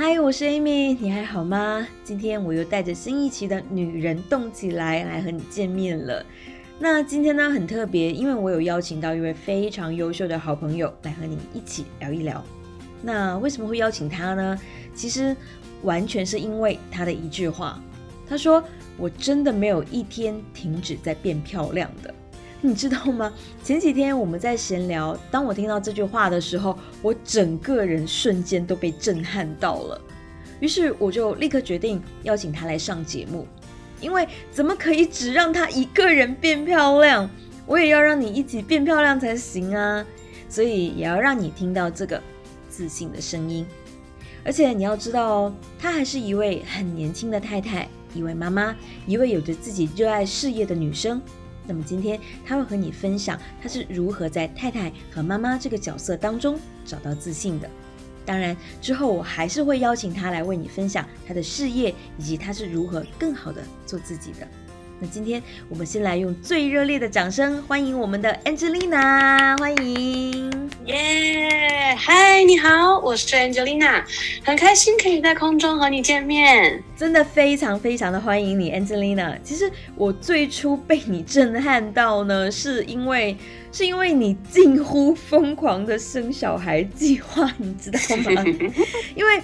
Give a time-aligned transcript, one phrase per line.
[0.00, 1.84] 嗨，我是 Amy，你还好吗？
[2.04, 6.24] 今天我又带着新一期的《女人动起来》来和你见面了。
[6.78, 12.40] 那今天呢很特别，因为我有邀请到一位非常优秀的好朋友来和你一起聊一聊。
[13.02, 14.56] 那为什么会邀请他呢？
[14.94, 15.36] 其实
[15.82, 17.82] 完全是因为他的一句话，
[18.28, 18.62] 他说
[18.96, 22.14] ：“我真的没有一天停止在变漂亮的。”
[22.62, 23.32] 你知道吗？
[23.62, 30.00] 前几天我们在闲聊，当我听到这句话的时候，我整个人瞬间都被震撼到了。
[30.58, 33.46] 于是我就立刻决定邀请他来上节目，
[34.00, 37.30] 因为怎么可以只让他一个人变漂亮？
[37.64, 40.04] 我也要让你一起变漂亮才行啊！
[40.48, 42.20] 所以也要让你听到这个
[42.68, 43.64] 自信的声音。
[44.44, 48.74] 而且你要知道哦，她还是一位很年轻的太太，一位妈妈，
[49.06, 51.22] 一位有着自己热爱事业的女生。
[51.68, 57.70] 那么今天他会和你分享他是如何在太太和妈妈这个角色当中找到自信的。
[58.24, 64.48] 当然之后我还是会邀请他来为你分享他的事业以及他是如何更好的做自己的。
[65.00, 70.50] 那今天我们先来用最热烈的掌声欢迎我们的 Angelina，欢迎，
[70.86, 74.02] 耶，嗨，你好，我是 Angelina，
[74.42, 79.38] 很开心可以在空中和你见面，真的非常非常的欢迎你，Angelina。
[79.44, 83.36] 其实我最初被你震撼到呢，是因为。
[83.70, 87.98] 是因为你近乎疯狂的生小孩计划，你知道
[88.32, 88.44] 吗？
[89.14, 89.42] 因为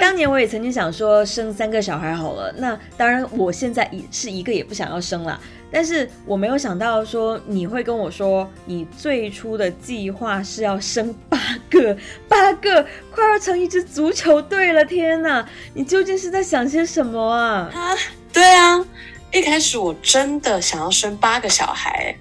[0.00, 2.52] 当年我也曾经想说生三个小孩好了。
[2.58, 5.38] 那当然，我现在也是一个也不想要生了。
[5.70, 11.94] 但是我没有想到说你会跟我说，你最初的计划是要生八个，
[12.26, 14.82] 八个快要成一支足球队了！
[14.82, 17.70] 天哪，你究竟是在想些什么啊？
[17.74, 17.94] 啊，
[18.32, 18.82] 对啊，
[19.30, 22.16] 一开始我真的想要生八个小孩。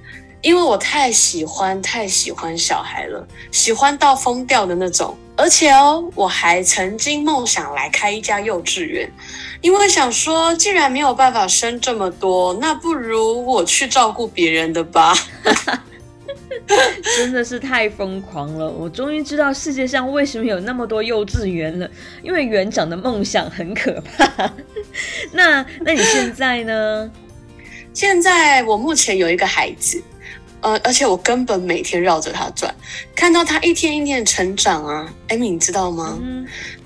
[0.48, 5.14] 因为我太喜欢太喜欢小孩了，喜欢到疯掉的那种。
[5.36, 9.12] 而且哦，我还曾经梦想来开一家幼稚园，
[9.60, 15.14] 因为想说，既然没有办法生这么多，那不如我去照顾别人的吧。
[17.18, 18.70] 真的是太疯狂了！
[18.70, 21.90] 我终于知道世界上为什么有那么多幼稚园了，
[22.24, 24.50] 因为园长的梦想很可怕。
[25.34, 27.12] 那那你现在呢？
[27.94, 30.02] 现在我目前有一个孩子。
[30.62, 32.74] 呃，而且我根本每天绕着他转，
[33.16, 36.18] 看到他一天一天的成长啊，艾米，你知道吗？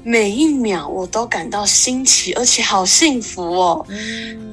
[0.04, 3.86] 每一秒我都感到新奇，而且好幸福哦。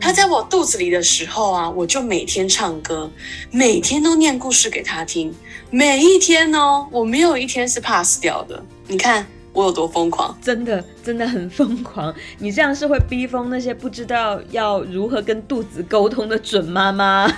[0.00, 3.10] 他在我肚子里的时候啊，我就每天唱歌，
[3.50, 5.34] 每天都念故事给他听，
[5.70, 8.62] 每一天哦，我没有一天是 pass 掉的。
[8.86, 9.26] 你看
[9.58, 12.14] 我有多疯狂，真的真的很疯狂。
[12.38, 17.26] 你这样是会逼疯那些不知道要如何跟肚子沟通的准妈妈。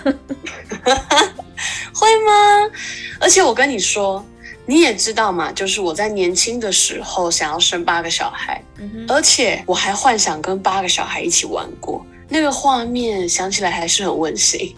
[1.95, 2.71] 会吗？
[3.19, 4.23] 而且我跟你说，
[4.67, 8.63] 你也知道嘛，就是我在年轻的时候想要生八个小孩，
[9.09, 14.77] 而且我还幻想跟八个小孩一起玩过，那个画面想起来还是很温馨。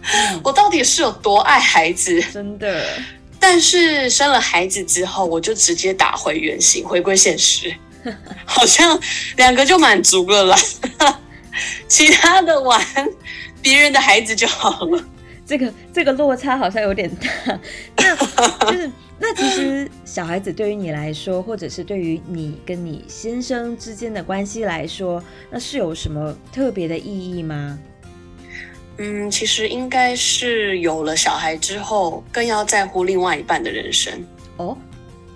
[0.42, 2.18] 我到底是有多爱孩子？
[2.32, 2.82] 真的。
[3.40, 7.74] 但是生了孩子之后，我就直接打回原形，回归现实，
[8.44, 8.98] 好像
[9.36, 10.56] 两个就满足了啦，
[11.88, 12.80] 其他的玩
[13.62, 15.04] 别人的孩子就好了。
[15.46, 17.58] 这个这个落差好像有点大，
[17.96, 18.14] 那
[18.66, 27.78] 就是那其实小孩子对于你来说，或者是对于你跟你先生之间的关系来说，那是有什么特别的意义吗？
[28.98, 34.12] 嗯，其实应该是有了小孩之后，更要在乎另外一半的人生。
[34.58, 34.76] 哦，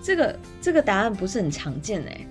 [0.02, 2.26] 这个这个答案不是很常见哎。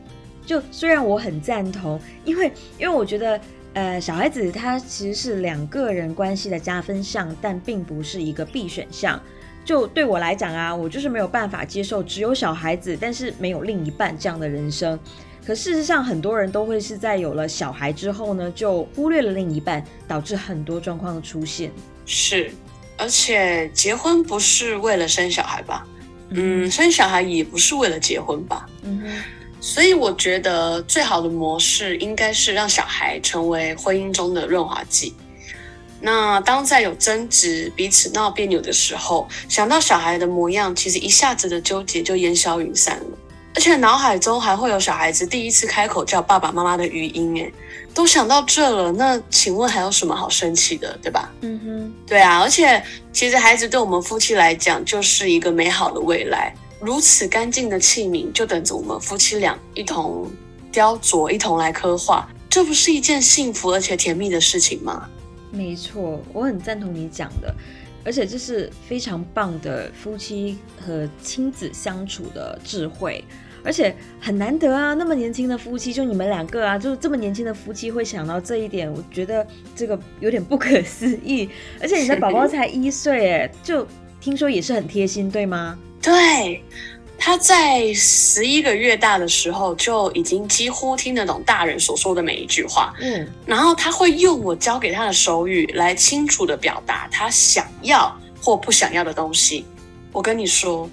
[0.46, 3.40] 就虽然我很赞同，因为因为我觉得。
[3.74, 9.18] 呃，小孩子他其实是两个人关系的加分项，但并不是一个必选项。
[9.64, 15.00] 就对我来讲啊，我就是没有办法接受只有小孩子，但是没有另一半这样的人生。
[15.46, 21.72] 可事实上，很多人都会是在有了小孩之后呢，就忽略了另一半，导致很多状况的出现。
[22.06, 22.52] 是，
[22.97, 25.85] 而且结婚不是为了生小孩吧？
[26.29, 28.68] 嗯，生小孩也不是为了结婚吧？
[28.84, 29.09] 嗯哼。
[29.59, 35.14] 所以我觉得最好的模式应该是让小孩成为婚姻中的润滑剂。
[35.99, 43.17] 那当在有争执、彼此闹别扭的时候，想到小孩的模样，其实一下子的纠结就烟消云散了。
[43.53, 47.52] 而且脑海中还会有小孩子第一次开口叫爸爸妈妈的语音，哎，
[47.94, 51.30] 都想到这了，那请问还有什么好生气的，对吧？
[51.42, 52.40] 嗯哼，对啊。
[52.40, 52.82] 而且
[53.12, 56.53] 其实孩子对我们夫妻来讲，就是一个美好的未来。
[56.80, 60.32] 如此干净的器皿，就等着我们夫妻俩一同
[60.72, 65.08] 雕琢，一同来刻画，这不是一件幸福而且甜蜜的事情吗？
[65.52, 67.54] 没错，我很赞同你讲的，
[68.03, 73.24] 而且这是非常棒的夫妻和亲子相处的智慧。
[73.64, 79.46] 而且很难得啊，那么年轻的夫妻，就你们两个啊，就这么年轻的夫妻会想到这一点，我觉得
[79.76, 81.48] 这个有点不可思议。
[81.80, 83.86] 而且你的宝宝才一岁，哎，就
[84.20, 85.78] 听说也是很贴心，对吗？
[86.02, 86.64] 对。
[87.23, 99.64] 他在十一个月大的时候就已经几乎听得懂大人所说的每一句话，嗯，然后他会用我教给他的手语来清楚的表达他想要或不想要的东西。
[100.12, 100.90] 我跟你说，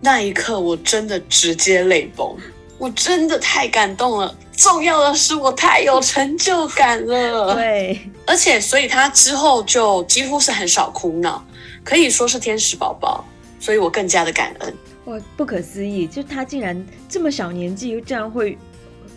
[0.00, 2.36] 那一刻我真的直接泪崩，
[2.76, 4.36] 我真的太感动了。
[4.56, 11.42] 重要的是我太有成就感了， 对，而且所以他之后就几乎是很少哭闹，
[11.84, 13.24] 可以说是天使宝宝，
[13.60, 14.74] 所以我更加的感恩。
[15.10, 16.06] 哇，不可思议！
[16.06, 18.56] 就他竟然这么小年纪，竟然会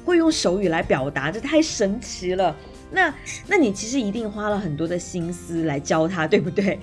[0.03, 2.55] 会用手语来表达，这太神奇了。
[2.89, 3.13] 那
[3.47, 6.79] 那你其实一定花了很多的心思来教他，对不对？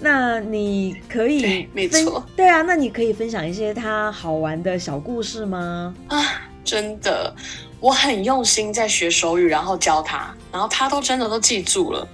[0.00, 5.94] 那你可以没错，对啊，那你可以分享一些他好玩的小故事吗？
[6.08, 6.22] 啊，
[6.64, 7.34] 真的，
[7.80, 12.08] 我很用心在学手语，然后教他，然后他都真的都记住了。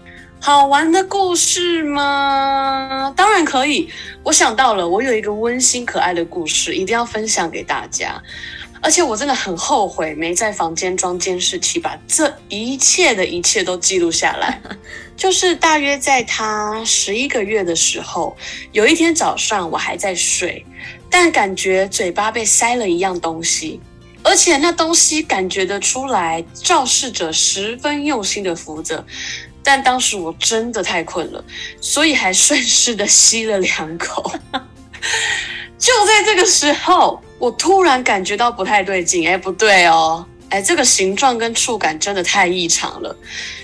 [0.44, 3.14] 好玩的故事吗？
[3.16, 3.88] 当然可以。
[4.24, 8.20] 我想到了，我有一个温馨可爱的故事，一定要分享给大家。
[8.80, 14.60] 而且我真的很后悔没在房间装监视器，把这一切的一切都记录下来。
[15.16, 18.36] 就是大约在他十一个月的时候，
[18.72, 20.66] 有一天早上我还在睡，
[21.08, 23.80] 但感觉嘴巴被塞了一样东西，
[24.24, 29.06] 而且那东西感觉得出来，肇事者十分用心的扶着。
[29.64, 31.44] 但当时我真的太困了，
[31.80, 34.32] 所以还顺势的吸了两口。
[35.78, 43.16] 就在这个时候，我突然感觉到不太对劲，哎，不对哦，哎，这个形状跟触感真的太异常了，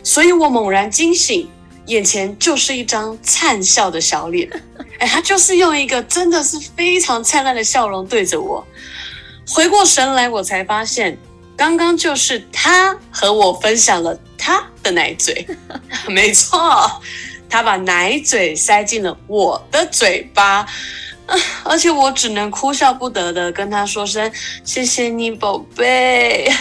[0.03, 1.49] 所以我猛然惊醒，
[1.87, 4.51] 眼前就是一张灿笑的小脸，
[4.99, 8.67] 哎，他就是用一个真的是非常灿烂的笑容对着我。
[9.47, 11.17] 回过神来，我才发现，
[11.57, 14.19] 刚刚就是他和我分享了。
[14.39, 15.47] 他的奶嘴，
[16.09, 17.03] 没错，
[17.51, 20.67] 他把奶嘴塞进了我的嘴巴，
[21.65, 24.33] 而且我只能哭笑不得的跟他说声
[24.65, 26.51] 谢谢你，宝贝。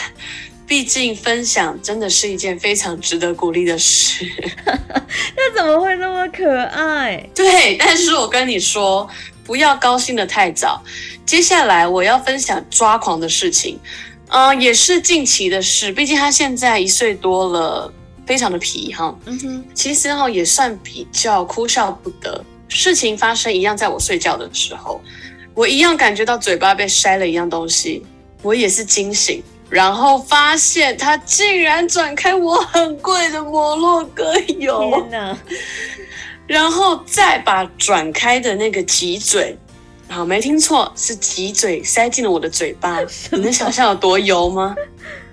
[0.67, 4.25] 毕竟分享真的是一件非常值得鼓励的事。
[4.65, 7.25] 那怎么会那么可爱？
[7.33, 9.09] 对，但是我跟你说，
[9.45, 10.83] 不要高兴的太早。
[11.25, 13.79] 接下来我要分享抓狂的事情。
[14.29, 17.91] 嗯，也是近期的事，毕竟他现在一岁多了，
[18.25, 19.17] 非常的皮哈。
[19.25, 22.43] 嗯哼，其实哈也算比较哭笑不得。
[22.67, 24.99] 事情发生一样，在我睡觉的时候，
[25.53, 28.05] 我一样感觉到嘴巴被塞了一样东西，
[28.41, 35.37] 我也是惊醒，然后发现他竟然转开我很贵的摩洛哥油，天哪！
[36.45, 39.57] 然后再把转开的那个挤嘴。
[40.09, 42.99] 好，没听错，是挤嘴塞进了我的嘴巴。
[43.31, 44.75] 你能想象有多油吗？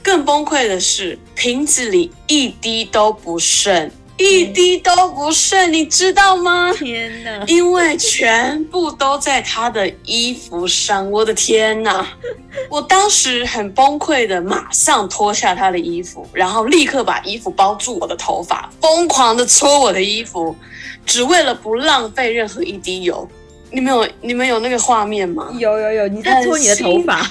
[0.03, 6.71] 更崩溃的是，瓶子里一滴都不剩，一滴都不剩，你知道吗？
[6.75, 7.43] 天哪！
[7.47, 11.11] 因为全部都在他的衣服上。
[11.11, 12.06] 我的天哪！
[12.69, 20.55] 我当时很崩溃的，马上脱下他的衣服，然后立刻把衣服包住我的头发，疯狂的搓我的衣服，
[21.06, 23.27] 只为了不浪费任何一滴油。
[23.75, 25.53] 你们有你们有那个画面吗？
[25.59, 27.29] 有有有，你在搓你的头发，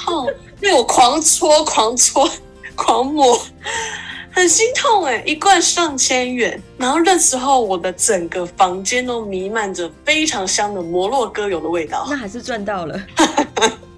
[0.59, 2.29] 对我狂搓狂搓
[2.75, 3.39] 狂抹，
[4.29, 5.23] 很心痛哎！
[5.25, 13.01] 一罐上千元，然后那时候我的整个房间都弥漫着非常香的摩洛哥油的味道，那还是赚到了。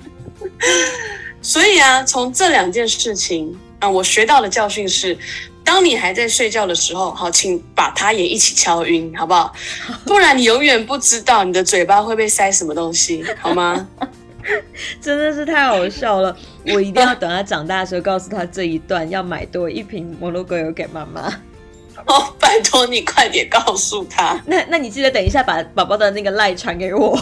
[1.42, 5.18] 所以啊，从这两件事情啊，我学到的教训是。
[5.66, 9.54] 当你还在睡觉的时候，好，请把它也一起敲晕，好不好？
[10.06, 13.88] 不然你永远不知道你的嘴巴会被塞什么东西，好吗？
[15.02, 16.38] 真的是太好笑了！
[16.68, 21.34] 我一定要等他长大的时候告诉他这一段，要买多一瓶摩洛哥油给妈妈。
[22.06, 24.40] 哦，拜托你快点告诉他。
[24.46, 27.20] 那那你记得等一下把宝宝的那个赖传给我。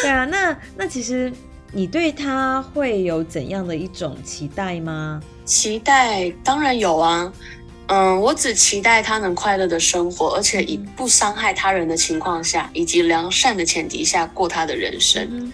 [0.00, 1.30] 对啊，那那其实
[1.70, 5.20] 你对他会有怎样的一种期待吗？
[5.44, 7.32] 期待当然有啊，
[7.86, 15.52] 嗯，我只期待他能快乐的生活，而且以不伤害他人的情况下，以及良善的前提下过他的人生。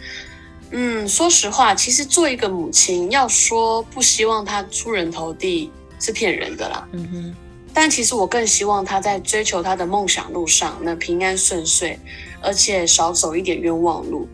[0.71, 6.87] 嗯，说实话，其实做一个母亲，要说不希望他出人头地是骗人的啦。
[6.93, 7.37] 嗯哼，
[7.73, 11.99] 但其实我更希望他在追求他的梦想路上能平安顺遂，
[12.43, 14.29] 而且少走一点冤枉路。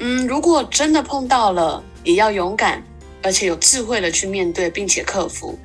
[0.00, 2.82] 嗯，如果真的碰到了，也要勇敢。
[3.22, 5.58] 而且有智慧的去面对，并且克服。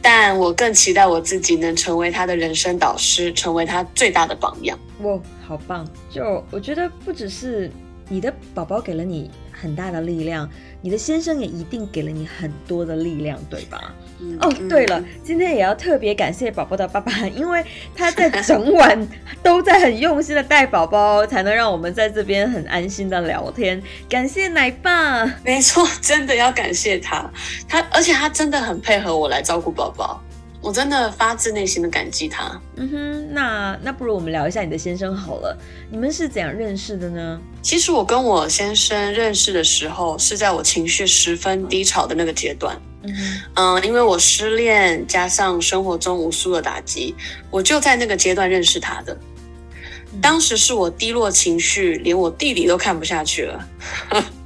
[0.00, 4.78] 但我更期待我自己能成为他的人生导师，成为他最大的榜样。
[5.00, 5.88] 哇，好棒！
[6.10, 7.70] 就我觉得，不只是
[8.08, 10.48] 你的宝宝给了你很大的力量，
[10.80, 13.94] 你的先生也一定给了你很多的力量，对吧？
[14.40, 19.08] 哦，对了，今天也要特别感谢宝宝的爸爸，因为他在整晚
[19.42, 23.82] 都在很用心的带宝宝，才能让我们在这边很安心的聊天。
[24.08, 27.30] 感谢奶爸，没错，真的要感谢他，
[27.68, 30.22] 他而且他真的很配合我来照顾宝宝。
[30.64, 32.58] 我真的发自内心的感激他。
[32.76, 35.54] 嗯哼，那那不如我们聊一下你的先生好了。
[35.90, 37.38] 你们是怎样认识的呢？
[37.60, 42.74] 其实我跟我先生认识的时候，是在我情绪十分低潮的那个阶段。
[43.02, 43.14] 嗯
[43.56, 47.14] 嗯，因为我失恋，加上生活中无数的打击，
[47.50, 49.14] 我就在那个阶段认识他的。
[50.22, 53.68] 当时是我低落情绪，连我弟弟都看不下去了。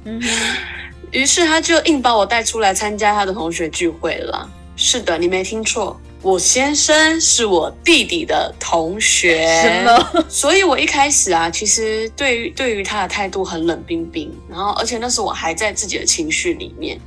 [0.03, 0.21] 嗯
[1.11, 4.47] 于是他就硬把我带出来参加他的同学聚会了。
[4.75, 5.99] 是的，你没听错。
[6.21, 10.25] 我先生是我弟弟的同学，什么？
[10.27, 16.99] 所以我一开始啊，其实对于对于他的态度很冷冰冰，然后而且那时候我还在自己的情绪里面，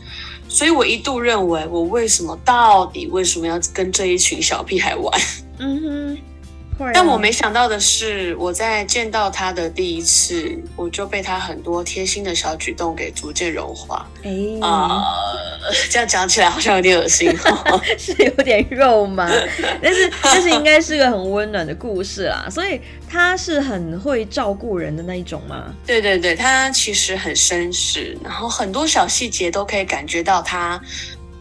[0.49, 5.21] 所以我一度认为我为什么到底为什么要跟这一群小屁孩玩？
[5.59, 6.19] 嗯哼。
[6.93, 14.05] 但我没想到的是，我在见到他的第一次，我就被他很多贴心的小举动给逐渐融化。
[14.25, 15.05] 哎啊，
[15.91, 17.33] 这样讲起来好像有点恶心，
[17.97, 19.31] 是有点肉吗？
[19.81, 22.49] 但是但是应该是个很温暖的故事啦。
[22.50, 25.73] 所以他是很会照顾人的那一种吗？
[25.87, 30.81] 对对对，他其实很绅士，然后很多小细节都可以感觉到他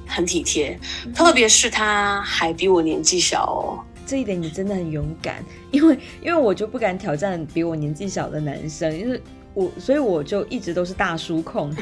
[0.06, 0.78] 很体贴，
[1.16, 3.80] 特别是他还比我年纪小哦。
[4.12, 5.42] 这一点你真的很勇敢，
[5.72, 9.22] 因为因为我就不敢挑战比我年纪小的男生，因为
[9.54, 11.74] 我所以我就一直都是大叔控。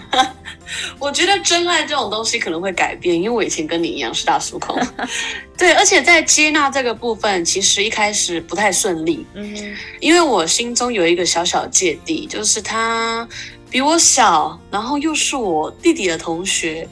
[1.00, 4.80] 我觉得真爱这种东西可能会改变，因为我以前跟你一样是大叔控。
[5.58, 9.26] 对，而且在接纳这个部分，其实一开始不太顺利。
[9.34, 13.28] 嗯，因为我心中有一个小小芥蒂，就是他
[13.72, 16.88] 比我小，然后又是我弟弟的同学。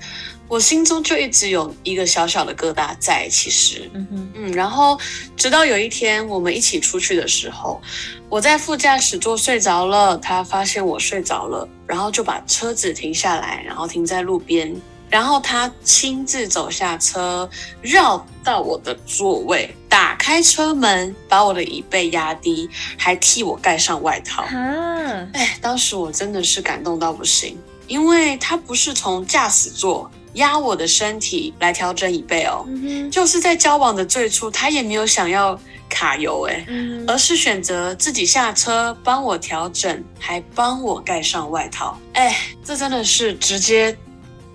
[0.48, 4.98] 我心中就一直有一个小小的疙瘩在，其实，嗯哼，嗯，然后
[5.36, 7.82] 直到有一天我们一起出去的时候，
[8.30, 14.74] 我在副驾驶座睡着了，他发现我睡着了，然后就把车子停下来，然后停在路边，
[15.10, 17.50] 然后他亲自走下车，
[17.82, 24.44] 绕到我的座位，打开车门，把我的椅背压低，还替我盖上外套。
[24.44, 30.10] 啊，哎，当时我真的是感动到不行，因为他不是从驾驶座。
[30.38, 32.66] 压我的身体来调整椅背哦，
[33.12, 36.66] 就是在交往的最初，他也没有想要卡油哎，
[37.08, 41.98] 而是选择自己下车帮我调整，还帮我盖上外套。
[42.14, 43.96] 哎，这真的是直接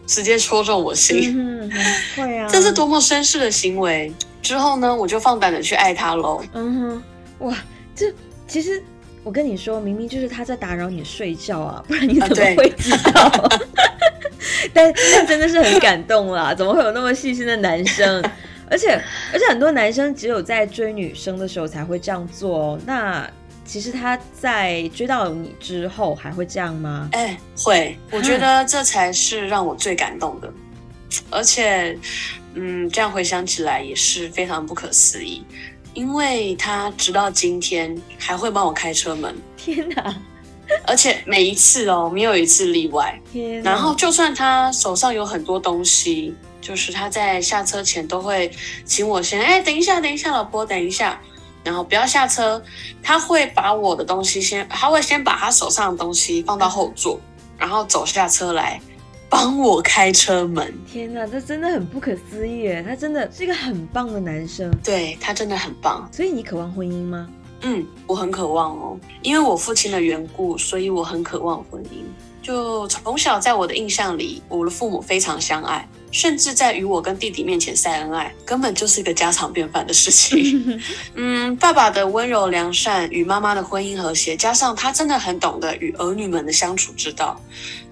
[0.06, 1.70] 直接戳中我心，
[2.16, 4.12] 会啊，这是多么绅士的行为。
[4.42, 6.42] 之后呢，我就放胆的去爱他喽。
[6.52, 6.80] 嗯
[7.38, 7.56] 哼，哇，
[7.94, 8.12] 这
[8.48, 8.82] 其实
[9.24, 13.50] 我跟你说，明明就是他在打扰你睡觉啊，不然你怎么会知道？
[14.74, 16.54] 但但真的是很感动啦！
[16.54, 18.22] 怎么会有那么细心的男生？
[18.70, 19.00] 而且
[19.32, 22.80] 而且很多男生只有在追女生的时候才会这样做哦。
[22.86, 23.28] 那
[23.64, 27.08] 其实他在追到你之后还会这样吗？
[27.12, 27.96] 哎，会。
[28.10, 30.52] 我觉得这才是让我最感动的。
[31.30, 31.96] 而且，
[32.54, 35.44] 嗯，这样回想起来也是非常不可思议，
[35.94, 39.34] 因为他直到今天还会帮我开车门。
[39.56, 40.14] 天哪！
[40.86, 43.20] 而且每一次哦，没有一次例外。
[43.62, 48.50] 然后就算他手上有很多东西，就是他在下车前都会
[48.84, 51.20] 请我先，哎，等一下，等一下，老婆，等一下，
[51.62, 52.62] 然后不要下车。
[53.02, 57.20] 他会把我的东西先，他会先把他手上的东西放到后座，
[57.58, 58.80] 然后走下车来
[59.32, 60.70] 帮我开车门。
[60.86, 62.84] 天哪，这真的很不可思议耶！
[62.86, 64.70] 他真的是一个很棒的男生。
[64.84, 66.06] 对他真的很棒。
[66.12, 67.26] 所以你渴望婚姻吗？
[67.62, 72.04] 嗯，我很渴望哦，因为我父亲的缘故，所以我很渴望婚姻。
[72.42, 80.80] 就从小在我的印象里，我的父母非常相爱，甚至在与我跟弟弟面前晒恩爱，根本就是一个家常便饭的事情。
[81.16, 87.40] 嗯，爸爸的温柔良善与妈妈的婚姻和谐，加上他真的很懂得与儿女们的相处之道，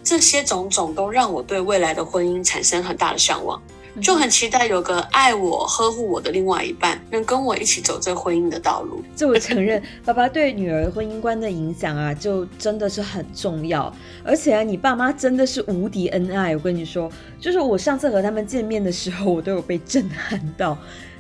[0.05, 3.61] 这些种种都让我对未来的婚姻产生很大的向往。
[4.01, 9.03] 就很期待有个爱我、呵护我的另外一半，能跟我一起走这婚姻的道路。
[9.17, 13.93] 这 我承认，爸爸对女儿婚姻观的影响啊，就真的是很重要。
[14.25, 16.55] 而且啊，你爸妈真的是无敌恩爱。
[16.55, 20.77] 我跟你说，就是我上次和他们见面的时候，我都有被震撼到。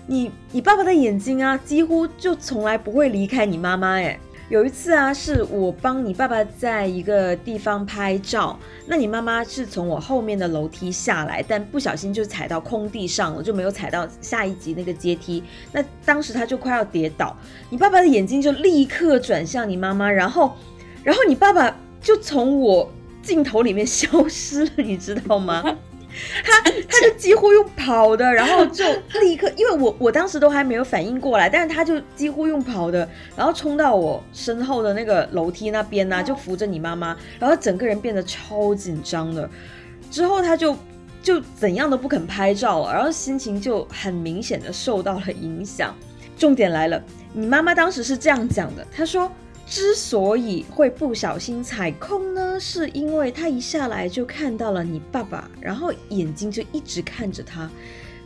[0.06, 3.94] 你、你爸爸的眼睛啊，几乎就从来不会离开你妈妈。
[3.94, 4.18] 哎。
[4.50, 15.40] 有一次啊，是我帮你爸爸在一个地方拍照，那你妈妈是从我后面的楼梯下来，但不小心就踩到空地上了，就没有踩到下一级那个阶梯。
[15.70, 17.36] 那当时他就快要跌倒，
[17.70, 20.52] 你爸爸的眼睛就立刻转向你妈妈，然后，
[21.04, 22.90] 然后你爸爸就从我。
[23.22, 25.62] 镜头里面消失了，你知道吗？
[26.44, 28.84] 他他就几乎用跑的，然后就
[29.20, 39.48] 立刻，因为我我当时都还没有反应过来，但是他就几乎用跑的，然后冲到我身后的那个楼梯那边呢，就扶着你妈妈，然后整个人变得超紧张的。
[40.10, 40.76] 之后他就
[41.22, 45.94] 就怎样都不肯拍照了，然后心情就很明显的受到了影响。
[46.36, 47.02] 重点来了，
[47.32, 49.30] 你妈妈当时是这样讲的，她说。
[49.70, 57.70] 之所以会不小心踩空呢，是因为他一下来就看到了你爸爸，然后眼睛就一直看着他，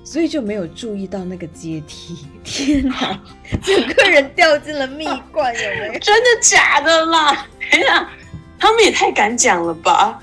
[0.02, 2.26] 所以就没有注意到那个阶梯。
[2.42, 3.22] 天哪，
[3.62, 5.98] 整个人掉进了蜜罐，有没有？
[6.00, 7.46] 真的假的啦？
[7.72, 8.10] 哎呀，
[8.58, 10.18] 他们也太敢讲了吧！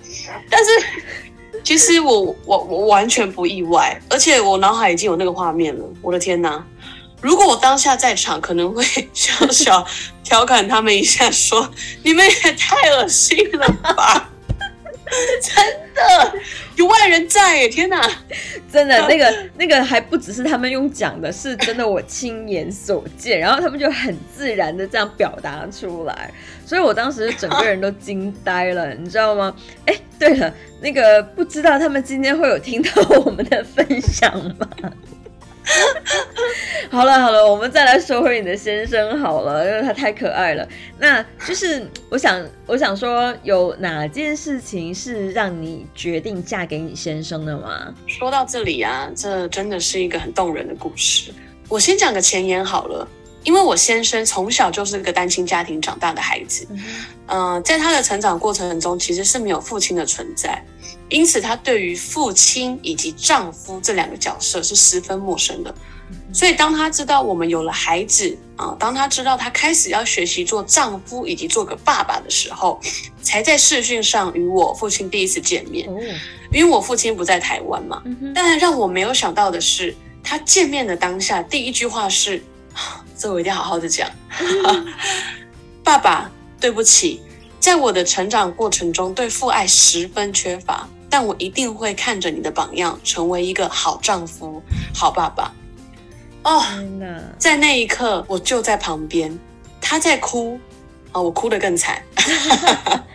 [0.50, 0.72] 但是
[1.64, 5.86] 其实我我我完全不意外，而且我脑海已经有那个画面了。
[6.02, 6.66] 我的天哪！
[7.22, 9.86] 如果我当下在场，可能会 小小
[10.24, 11.72] 调侃他们一下，说
[12.04, 14.30] ：“你们也太恶心了吧！”
[15.44, 16.34] 真的
[16.78, 18.02] 有外人在，天哪！
[18.72, 26.32] 真的那个那个还不只是他们用讲的，是真的我亲眼所见，然后他们就很自然的这样表达出来，
[26.66, 29.54] 所以我当时整个人都惊呆了， 你知道吗？
[29.86, 32.90] 哎，对了，那个不知道他们今天会有听到
[33.26, 34.68] 我们的分享吗？
[36.90, 40.68] 好了好了，我们再来说回你的先生好了，因为他太可爱了。
[41.00, 47.94] 那就是我想我想说，有哪件事情是让你决定嫁给你先生的吗？
[48.08, 51.32] 说到这里啊，这真的是一个很动人的故事。
[51.70, 53.08] 我先讲个前言好了，
[53.44, 56.68] 因为我先生从小就是个单亲家庭长大的孩子，
[57.28, 60.64] 嗯，在他的成长过程中其实是没有父亲的存在。
[61.10, 65.74] 因此，他对于父亲以及丈夫这两个角色是十分陌生的。
[66.34, 72.80] 所以，当他知道我们有了孩子啊，当他知道他开始要学习做丈夫以及做个爸爸的时候，
[73.22, 75.90] 才在视讯上与我父亲第一次见面。
[76.52, 78.02] 因为我父亲不在台湾嘛。
[78.34, 82.42] 但让我没有想到的是，他见面的当下第一句话是
[83.22, 84.10] ：“这我一定要好好的讲，
[85.86, 86.28] 爸爸，
[86.60, 87.22] 对不起，
[87.60, 94.60] 在我的成长过程中对父爱十分缺乏。”但我一定会看着你的榜样，成为一个好丈夫、
[94.96, 95.54] 好爸爸。
[96.44, 96.64] 哦，
[97.38, 99.38] 在那一刻，我就在旁边，
[99.80, 100.60] 他在哭，
[101.12, 102.02] 啊，我哭得更惨。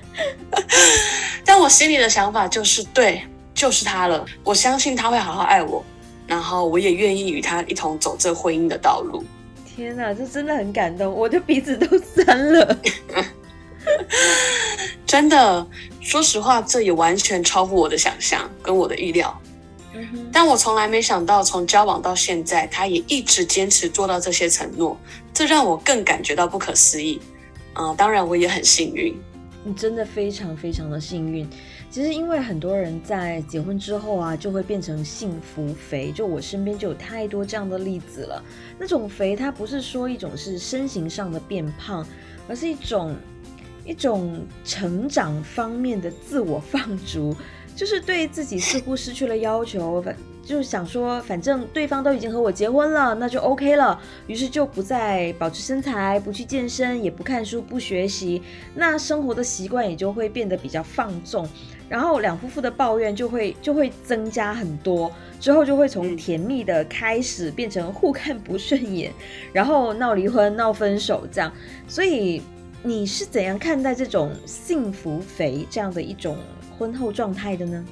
[1.45, 4.25] 但我心里的想法就是，对，就是他了。
[4.45, 5.85] 我相信他会好好爱我，
[6.29, 9.25] 然后我也愿意与他一同走这婚姻的道路。
[9.77, 12.79] 天哪，这真的很感动，我的鼻子都酸了。
[15.07, 15.67] 真的，
[16.01, 19.39] 说实话，这也完全超乎我的想象跟我的意料。
[20.33, 24.99] 但我从来没想到，从交往到现在，他也一直坚持做到这些承诺，
[25.35, 27.21] 这让我更感觉到不可思议。
[27.75, 29.15] 啊，当然我也很幸运。
[29.63, 31.47] 你真的非常非常的幸运。
[31.91, 36.13] 其实，因为很多人在结婚之后啊，就会变成幸福肥。
[36.13, 38.43] 就我身边就有太多这样的例子了。
[38.79, 42.07] 那种肥，它不是说一种是身形上的变胖，
[42.49, 43.17] 而是一种。
[43.89, 47.33] 一种成长方面的自我放逐，
[47.77, 54.01] 就是对自己似乎失去了要求，反就是想说，反正对方都已经和我结婚了，那就 OK 了。
[54.27, 58.43] 于是就不再保持身材，不去健身，也不看书，不学习，
[58.75, 61.49] 那生活的习惯也就会变得比较放纵。
[61.89, 69.13] 然后两夫妇的抱怨就会就会增加很多，之后就会从甜蜜的开始变成互看不顺眼，
[69.53, 71.53] 然后闹离婚、闹分手这样，
[71.89, 72.43] 所以。
[72.83, 76.37] 你是怎样看待这种幸福肥这样的一种
[76.79, 77.85] 婚后状态的呢？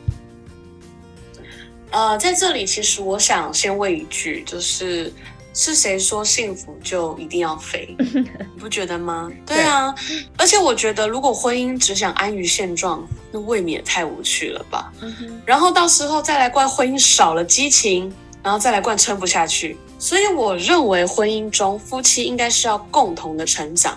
[1.90, 5.12] 呃，在这里，其实我想先问一句，就是
[5.54, 7.94] 是谁说幸福就一定要飞？
[7.98, 9.30] 你不觉得吗？
[9.46, 9.94] 对啊，
[10.36, 14.92] 而且我觉得，如果婚姻只想安于现状，那未免也太无趣了吧。
[15.46, 18.12] 然后到时候再来怪婚姻少了激情，
[18.42, 19.78] 然后再来怪撑不下去。
[19.98, 23.96] 所以我认为，婚姻中夫妻应该是要共同的成长。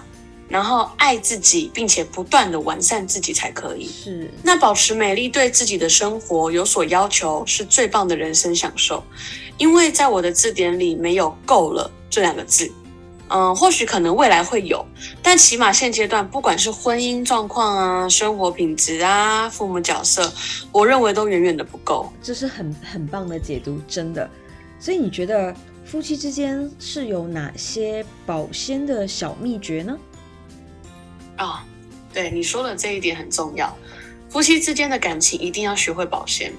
[0.50, 3.86] 然后爱自己，并且不断的完善自己才可以。
[3.86, 9.04] 是，那保持美丽，对自己的生活有所要求，是最棒的人生享受。
[9.58, 12.72] 因为在我的字典里没有“够了”这两个字。
[13.30, 14.86] 嗯，或许可能未来会有，
[15.22, 20.32] 但起码现阶段，不管是婚姻状况啊、生活品质啊、父母角色，
[20.72, 22.10] 我认为都远远的不够。
[22.24, 24.30] 这是很很棒的解读，真的。
[24.80, 29.98] 所以你觉得夫妻之间是有哪些保鲜的小秘诀呢？
[31.36, 31.66] 啊，
[32.14, 33.76] 对你说的这一点很重要，
[34.30, 36.54] 夫妻之间的感情一定要学会保鲜。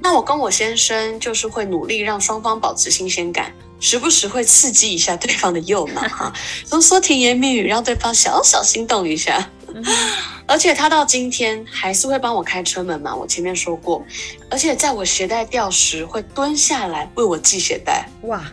[0.00, 6.32] 那我跟我先生就是会努力让双方保持新鲜感，时不时会刺激一下对方的右脑哈，
[6.68, 9.50] 说说甜言蜜语，让对方小小心动一下。
[10.46, 14.04] 而且他到今天还是会帮我开车门嘛，我前面说过，
[14.48, 18.08] 而且在我鞋带掉时会蹲下来为我系鞋带。
[18.22, 18.44] 哇，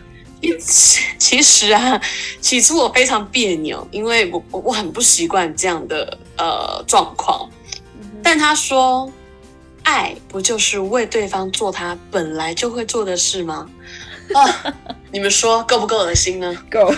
[1.18, 2.00] 其实啊，
[2.40, 7.48] 起初我非常别扭，因为我我我很不习惯这样的呃状况，
[8.20, 9.08] 但他说，
[9.84, 13.68] 爱不就是为对方做他本来就会做的事吗？
[14.34, 14.74] 啊，
[15.10, 16.56] 你们说够不够恶心呢？
[16.70, 16.92] 够。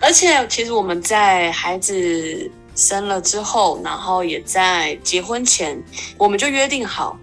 [0.00, 5.80] 而且，其实我们在孩子生了之后，然后也在结婚前，
[6.18, 7.16] 我们就约定好，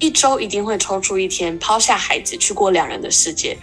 [0.00, 3.56] 一周一定会抽出一天，抛下孩子去过两人的世界，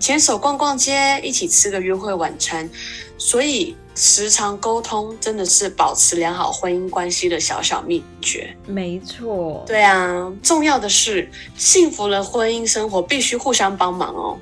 [0.00, 2.68] 牵手逛逛街，一起吃个约会晚餐。
[3.16, 8.56] 所以，时常沟通真的是保持良好婚姻关系的小小秘诀。
[8.66, 14.38] 没错，对啊，重要的是，幸福的婚姻生活必须互相帮忙哦。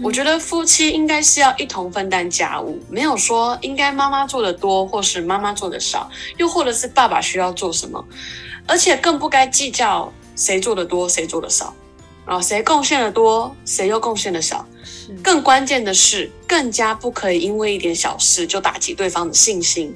[0.00, 8.04] 我觉得夫妻应该是要一同分担家务，没有说应该妈妈做的多，或是妈妈做的少，又或者是爸爸需要做什么，
[8.64, 11.74] 而且更不该计较谁做的多，谁做的少，
[12.24, 14.66] 啊，谁贡献的多，谁又贡献的少。
[15.22, 19.94] 更关键的是，更加不可以因为一点小事就打击对方的信心，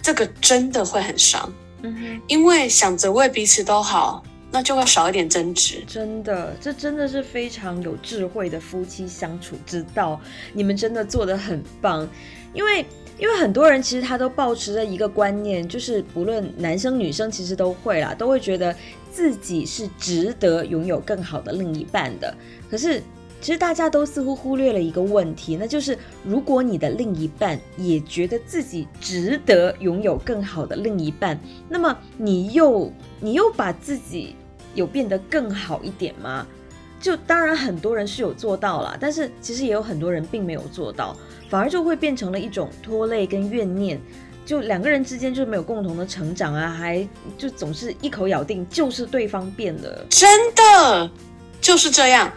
[0.00, 1.52] 这个真的会很伤。
[1.82, 4.22] 嗯哼，因为想着为彼此都好。
[4.48, 10.18] 那就会少一点争执，真的，这真的是非常有智慧的夫妻相处之道。
[10.54, 12.08] 你们真的做得很棒，
[12.54, 12.86] 因为
[13.18, 18.74] 因为很多人其实他都保持着一个观念，就是不论男生女生其实都会啦，都会觉得
[19.16, 22.36] 自己是值得拥有更好的另一半的。
[22.70, 23.02] 可是
[23.40, 34.36] 其实大家都似乎忽略了一个问题，那就是如果你的另一半也觉得自己值得拥有更好的另一半，那么你又你又把自己
[34.74, 36.46] 有变得更好一点吗？
[37.00, 41.16] 就当然很多人是有做到了，但是其实也有很多人并没有做到，
[41.48, 43.98] 反而就会变成了一种拖累跟怨念，
[44.46, 47.06] 就两个人之间就是没有共同的成长啊，还
[47.36, 51.10] 就总是一口咬定就是对方变了，真的
[51.60, 52.32] 就是这样。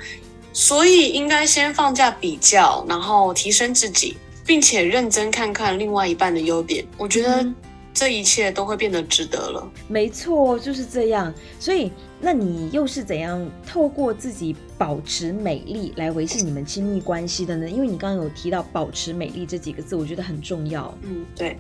[0.52, 6.84] 所以应该先放下比较，然后提升自己，并且认真看看另外一半的优点。
[6.98, 7.46] 我觉得
[7.94, 9.72] 这一切都会变得值得了。
[9.88, 11.32] 没错，就是这样。
[11.60, 17.70] 所以，那你又是怎样透过自己保持美丽来维系你们亲密关系的呢？
[17.70, 20.92] 因为你刚刚有提到“保持美丽”这几个字，我觉得很重要。
[21.04, 21.56] 嗯，对。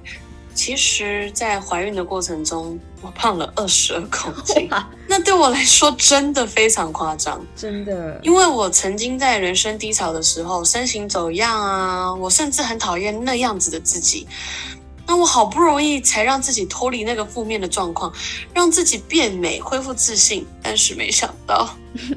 [0.59, 4.69] 其实，在怀孕的过程中，我胖了二十二公斤，
[5.07, 8.19] 那对我来说真的非常夸张，真的。
[8.23, 14.27] 因为我曾经在人生低潮的时候，身形走样啊，我甚至很讨厌那样子的自己。
[15.09, 18.13] 那我好不容易才让自己脱离那个负面的状况，
[18.53, 21.67] 让自己变美、恢复自信，但是没想到，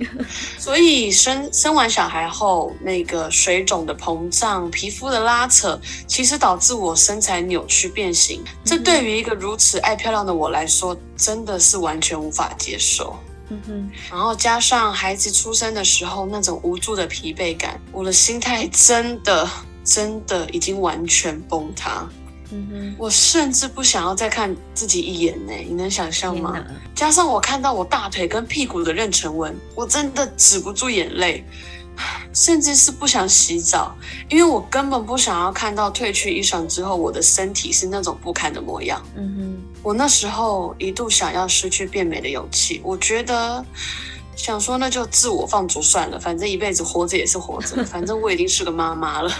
[0.60, 8.44] 所以生生完小孩后，那个水肿的膨胀、皮肤的拉扯，其实导致我身材扭曲变形。
[8.62, 13.16] 这对于一个如此爱漂亮的我来说，真的是完全无法接受。
[14.10, 19.48] 然后加上孩子出生的时候那种无助的疲惫感，我的心态真的
[19.82, 22.06] 真的已经完全崩塌。
[22.98, 26.56] 我甚至不想要再看自己一眼呢，你能想象吗？
[26.94, 31.44] 加上我看到我大腿跟屁股的妊娠纹，我真的止不住眼泪，
[32.32, 33.94] 甚至是不想洗澡，
[34.28, 39.02] 因为我根本不想要看到褪去衣裳之后我的身体是那种不堪的模样。
[39.16, 43.64] 嗯哼，我那时候一度想要失去变美的勇气，我觉得
[44.36, 49.30] 想说那就自我放逐算了，反正一辈子活着也是活着， 反正我已经是个妈妈了。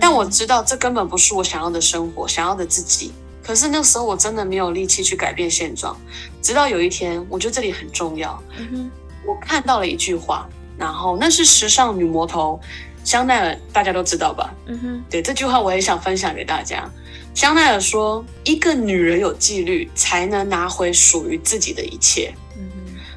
[0.00, 3.12] 但我知道这根本不是我想要的生活，想要的自己。
[3.42, 5.96] 可是那时候我真的没有力气去改变现状。
[6.42, 8.42] 直到有一天，我觉得这里很重要。
[9.24, 12.60] 我看到了一句话，然后那是时尚女魔头
[13.04, 14.52] 香奈儿，大家都知道吧？
[14.66, 16.90] 嗯哼，对这句话我也想分享给大家。
[17.34, 22.34] 香奈儿说：“一个女人有纪律，才能拿回属于自己的一切。”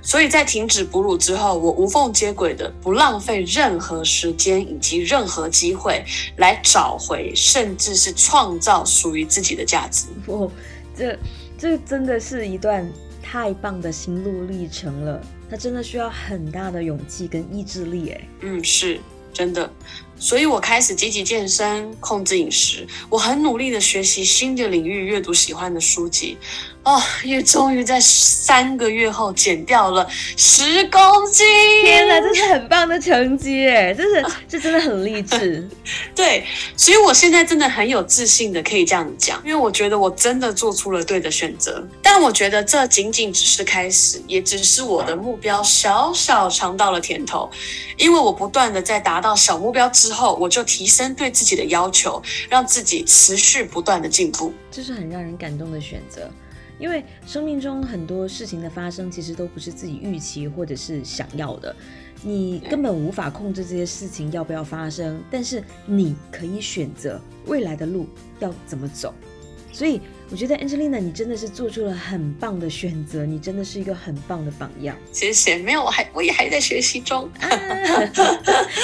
[0.10, 6.04] 所以在停止哺乳之后，我无缝接轨的不浪费任何时间以及任何机会
[6.38, 10.08] 来找回，甚至是创造属于自己的价值。
[10.26, 10.52] 哦，
[10.98, 11.15] 这
[11.60, 12.91] 这真的是一段
[13.22, 15.22] 太棒的心路历程了。
[15.48, 19.00] 它真的需要很大的勇气跟意志力，哎，嗯，是
[19.32, 19.72] 真的。
[20.19, 22.86] 所以我开始积极健身，控制饮食。
[23.10, 26.38] 我很努力的学习新的领域，阅读喜欢的书籍。
[26.82, 31.01] 哦，也终于在三个月后减掉了十公
[31.32, 31.45] 斤！
[31.84, 35.67] 天哪，这是很棒的成绩哎，这是这真的很励志。
[36.15, 36.45] 对，
[36.77, 41.86] 所以我现在真的很有自信的可以这样讲，因为我觉得我真的做出了对的选择。
[42.01, 47.49] 但我觉得这仅仅只是开始，也只是我的目标小小尝到了甜头，
[47.97, 50.09] 因为我不断的在达到小目标之。
[50.10, 52.19] 之后，我就提升对自己的要求，
[52.50, 54.52] 让自己持续不断的进步。
[54.72, 56.28] 这是很让人感动的选择，
[56.80, 61.76] 因为生命中很多事情的发生，其实都不是自己预期或者是想要的，
[62.24, 68.08] 你根本无法控制这些事情要不要发生，但是你可以选择未来的路
[68.39, 69.13] 要怎么走。
[69.71, 74.95] 所以我觉得 Angelina，你真的是做出了很棒的选择，你真的是一个很棒的榜样。
[75.12, 77.29] 谢谢，没有，我还我也还在学习中。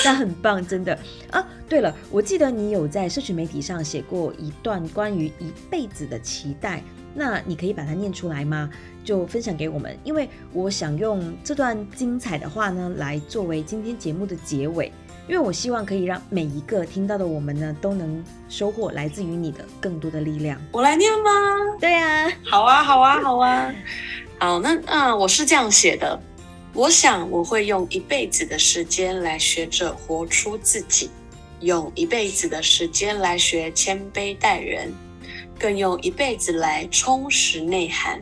[0.04, 0.98] 那很棒，真的
[1.32, 1.48] 啊。
[1.67, 8.69] 对了，我记得你有在社群媒体上写过一段关于一辈子的期待，那你可以把它念出来吗？
[9.04, 14.91] 就分享给我们，因为我想用这段精彩的话呢，来作为今天节目的结尾。
[15.28, 20.62] 因为我希望可以让每一个听到的我们呢，都能收获来自于你的更多的力量。
[20.72, 21.32] 我来念吗？
[21.80, 23.74] 对呀，好啊，好啊，好啊。
[24.38, 26.20] 好，那啊，我是这样写的：
[26.74, 31.10] 我想我会用一辈子的时间来学着活出自己，
[31.62, 34.94] 用一辈子的时间来学谦卑待人，
[35.58, 38.22] 更用一辈子来充实内涵，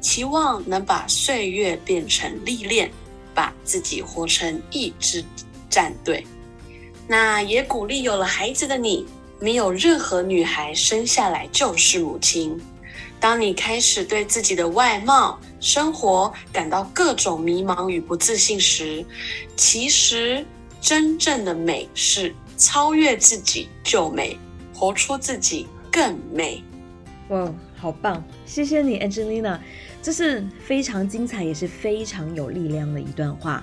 [0.00, 2.90] 期望能把岁月变成历练，
[3.34, 5.22] 把自己活成一支。
[5.70, 6.26] 战队，
[7.08, 9.06] 那也鼓励有了孩子的你，
[9.38, 12.60] 没有任何女孩生下来就是母亲。
[13.18, 19.04] 当你开始对自己的外貌、生活感到各种迷茫与不自信时，
[19.56, 20.44] 其实
[20.80, 24.38] 真正的美是超越自己就美，
[24.74, 26.64] 活出自己更美。
[27.28, 28.24] 哇，好棒！
[28.46, 29.58] 谢谢你，Angelina，
[30.02, 33.62] 这是非常精彩，也是非常有力量的一段话。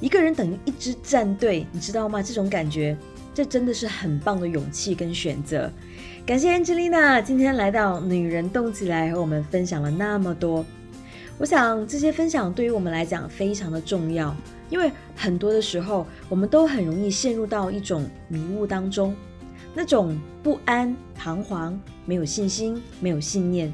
[0.00, 2.22] 一个人等于一支战队，你知道吗？
[2.22, 2.96] 这种感觉，
[3.32, 5.70] 这真的是很棒的勇气跟选择。
[6.26, 10.64] 感谢 Angelina 今天来到《女人动起来》，和我们分享了那么多。
[11.38, 14.34] 我想这些分享对于我们来讲非常的重要，
[14.68, 19.14] 因为很多的时候，我们都很容易陷入到一种迷雾当中，
[19.74, 23.72] 那种不安、彷徨、没有信心、没有信念，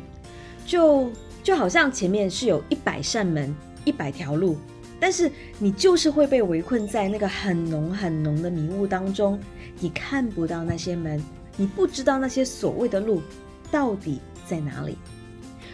[0.67, 1.11] 就
[1.43, 3.53] 就好像前面是有一百扇门、
[3.85, 4.57] 一百条路。
[5.03, 9.37] 但是你就是会被围困在那个很浓很浓的迷雾当中，
[9.81, 11.21] 你看不到那些门，
[11.57, 13.21] 你不知道那些所谓的路
[13.69, 14.97] 到底在哪里。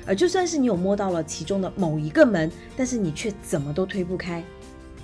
[0.07, 4.43] 而就算是你有摸到了其中的某一个门，但是你却怎么都推不开。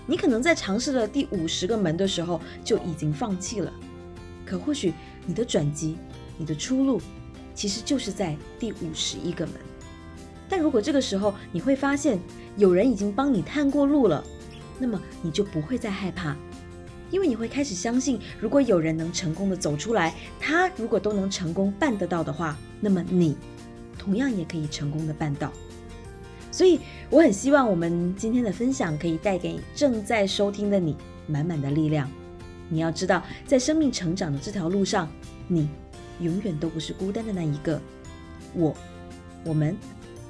[0.07, 3.71] 你可能在尝试了第五十个门的时候就已经放弃了。
[4.47, 4.95] 可或许
[5.27, 5.99] 你的转机，
[6.39, 6.99] 你的出路，
[7.55, 9.55] 其实就是在第五十一个门。
[10.48, 12.18] 但如果这个时候你会发现
[12.57, 14.22] 有人已经帮你探过路了，
[14.78, 16.37] 那么你就不会再害怕，
[17.11, 23.37] 因为你会开始相信，如果有人能成功的走出来，他如果都能成功办得到的话，那么你
[23.98, 25.52] 同样也可以成功的办到。
[26.50, 26.78] 所以
[27.11, 32.09] 我很希望我们今天的分享可以带给正在收听的你满满的力量。
[32.68, 35.09] 你要知道，在生命成长的这条路上，
[35.48, 35.68] 你
[36.20, 37.80] 永远都不是孤单的那一个。
[38.54, 38.74] 我，
[39.44, 39.76] 我们。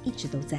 [0.05, 0.57] 一直都在。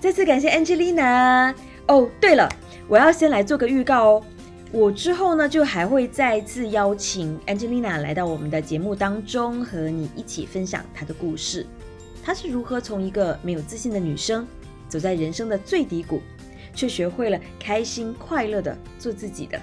[0.00, 1.54] 再次感谢 Angelina
[1.86, 2.10] 哦。
[2.20, 2.48] 对了，
[2.88, 4.24] 我要先来做个预告哦。
[4.72, 11.64] 我之后呢，就还会再次邀请 Angelina 来到我们的节目当中，和你一起分享她的故事。
[12.22, 14.44] 她是如何从一个没有自信的女生，
[14.88, 16.20] 走在人生的最低谷，
[16.74, 19.60] 却学会了开心快乐的做自己的？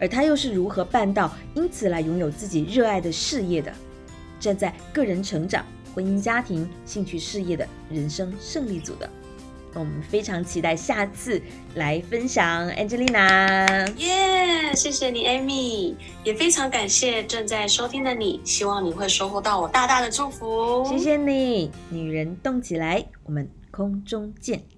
[0.00, 3.72] 而她又是如何办到，因此来拥有自己热爱的事业的？
[4.40, 5.64] 站在个人成长。
[5.94, 9.08] 婚姻、家庭、兴趣、事业的人生胜利组的，
[9.72, 11.40] 那我们非常期待下次
[11.76, 12.68] 来分享。
[12.70, 14.74] Angelina，耶！
[14.74, 20.84] 谢谢你，Amy，也非常感谢正在收听的你，希望你会收获到我大大的祝福。
[20.84, 24.73] 谢谢你，女人动起来，我们空中见。